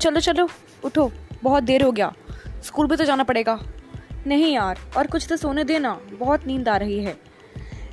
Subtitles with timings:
[0.00, 0.48] चलो चलो,
[0.84, 2.12] उठो, बहुत देर हो गया।
[2.64, 3.62] स्कूल भी तो जाना पड़ेगा।
[4.26, 7.18] नहीं यार, और कुछ तो सोने देना, बहुत नींद आ रही है।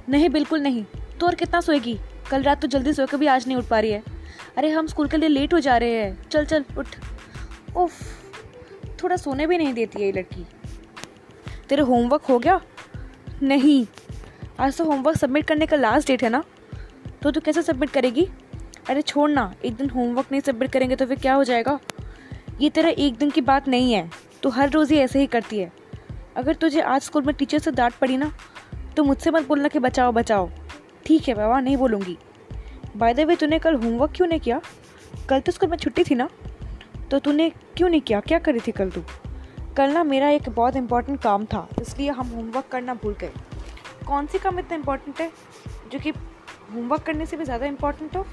[0.10, 0.86] नहीं, बिल्कुल नहीं
[1.20, 2.00] तो और कितना सोएगी?
[2.32, 4.04] कल रात तो जल्दी सो के भी आज नहीं उठ पा रही है।
[4.58, 6.88] अरे, हम स्कूल के लिए लेट हो जा रहे हैं। चल चल, उठ।
[7.78, 7.92] उफ,
[9.04, 10.46] थोड़ा सोने भी नहीं देती है ये लड़की।
[11.70, 12.62] तेरे होमवर्क हो गया?
[13.44, 13.86] नहीं,
[14.60, 16.44] आज तो होमवर्क सबमिट करने का लास्ट डेट है ना?
[17.22, 18.30] तो तू कैसे सबमिट करेगी?
[18.90, 21.80] अरे छोड़ ना, एक दिन होमवर्क नहीं सबमिट करेंगे तो फिर क्या हो जाएगा?
[22.62, 24.10] ये तेरा एक दिन की बात नहीं है
[24.44, 25.72] तो हर रोज़ ही ऐसे ही करती है।
[26.38, 28.32] अगर तुझे आज स्कूल में टीचर से डांट पड़ी ना
[28.96, 30.50] तो मुझसे मत बोलना कि बचाओ बचाओ।
[31.06, 32.18] ठीक है बाबा, नहीं बोलूँगी।
[32.98, 34.62] बाय द वे तूने कल होमवर्क क्यों नहीं किया?
[35.30, 36.30] कल तो स्कूल में छुट्टी थी ना
[37.12, 38.20] तो तूने क्यों नहीं किया?
[38.22, 39.04] क्या करी थी कल तू?
[39.78, 43.32] कल ना मेरा एक बहुत इंपॉर्टेंट काम था, इसलिए हम होमवर्क करना भूल गए।
[44.08, 45.32] कौन सी काम इतना इम्पोर्टेंट है,
[45.92, 48.26] जो कि होमवर्क करने से भी ज़्यादा इम्पोर्टेंट हो?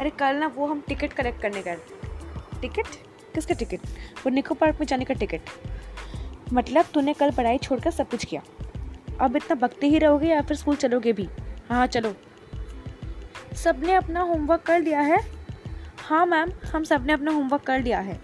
[0.00, 1.76] अरे, कल ना वो हम टिकट कलेक्ट करने गए
[2.60, 2.86] टिकट?
[3.34, 3.80] किसका टिकट?
[4.26, 5.40] वो निको पार्क में जाने का टिकट।
[6.52, 8.42] मतलब तूने कल पढ़ाई छोड़कर सब कुछ किया।
[9.20, 11.28] अब इतना बकते ही रहोगे या फिर स्कूल चलोगे भी?
[11.70, 12.14] हाँ चलो।
[13.54, 15.20] सबने अपना होमवर्क कर लिया है?
[15.98, 18.20] हाँ मैम हम सबने अपना होमवर्क कर लिया है।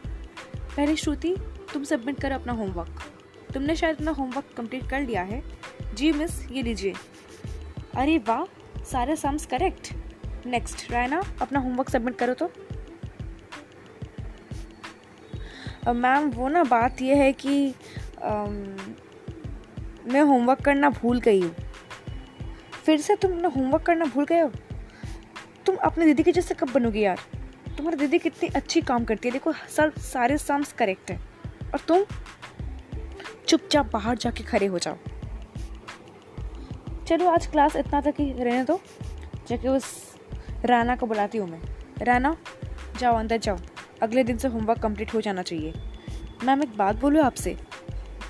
[0.57, 1.37] पहले श्रुति,
[1.73, 3.03] तुम सबमिट करो अपना होमवर्क
[3.55, 5.45] तुमने शायद अपना होमवर्क कंप्लीट कर लिया है।
[5.95, 6.95] जी मिस ये लीजिए।
[7.97, 8.45] अरे, वाह,
[8.85, 9.95] सारे सम्स करेक्ट
[10.47, 12.51] नेक्स्ट रायना अपना होमवर्क सबमिट करो तो।
[15.93, 17.75] मैम वो ना बात ये है कि
[18.19, 18.55] um,
[20.13, 21.55] मैं होमवर्क करना भूल गई हूँ।
[22.85, 24.51] फिर से तुम अपना होमवर्क करना भूल गए हो?
[25.67, 27.19] तुम अपनी दीदी के जैसे कब बनोगी यार?
[27.77, 31.21] तुम्हारी दीदी कितनी अच्छी काम करती है। देखो सर सारे सम्स करेक्ट हैं।
[31.73, 32.05] और तुम
[33.49, 34.97] चुपचाप बाहर जाके खड़े हो जाओ।
[37.07, 38.81] चलो आज क्लास इतना तक ही रहने दो।
[39.49, 40.10] जाके उस
[40.65, 41.61] राना को बुलाती हूँ मैं।
[42.03, 42.37] राना
[42.99, 43.57] जाओ, अंदर जाओ।
[44.03, 45.75] अगले दिन से होमवर्क कंप्लीट हो जाना चाहिए।
[46.45, 47.57] मैम, एक बात बोलूँ आपसे?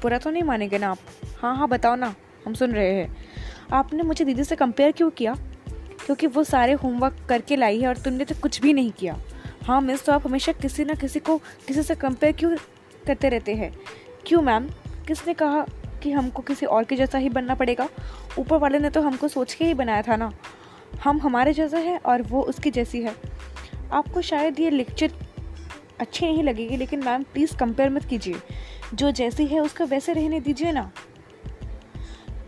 [0.02, 0.98] बुरा तो नहीं मानेंगे ना आप?
[1.38, 2.14] हाँ हाँ बताओ ना।
[2.46, 3.16] हम सुन रहे हैं।
[3.72, 5.34] आपने मुझे दीदी से कंपेयर क्यों किया?
[6.06, 9.18] क्योंकि वो सारे होमवर्क करके लाई है और तुमने तो कुछ भी नहीं किया।
[9.62, 12.56] हाँ मिस तो आप हमेशा किसी ना किसी को किसी से कंपेयर क्यों
[13.06, 13.76] करते रहते हैं?
[14.26, 14.68] क्यों, मैम?
[15.06, 15.66] किसने कहा
[16.02, 17.88] कि हमको किसी और के जैसा ही बनना पड़ेगा?
[18.38, 20.32] ऊपर वाले ने तो हमको सोच के ही बनाया था ना।
[20.98, 23.14] हम हमारे जैसा है और वो उसकी जैसी है।
[23.92, 25.12] आपको शायद ये लेक्चर
[26.00, 28.34] अच्छी नहीं लगेगी, लेकिन मैम प्लीज़ कंपेयर मत कीजिए।
[28.94, 30.90] जो जैसी है, उसको वैसे रहने दीजिए ना।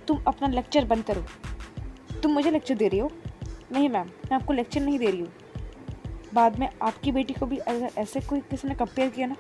[0.07, 1.25] तुम अपना लेक्चर बंद करो।
[2.21, 3.11] तुम मुझे लेक्चर दे रही हो?
[3.73, 5.33] नहीं मैम, मैं आपको लेक्चर नहीं दे रही हूँ।
[6.35, 9.37] बाद में आपकी बेटी को भी अगर ऐसे कोई किसी ने कंपेयर किया ना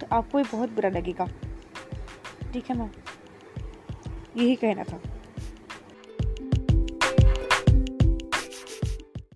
[0.00, 1.28] तो आपको भी बहुत बुरा लगेगा।
[2.52, 2.90] ठीक है मैम।
[4.36, 5.00] यही कहना था।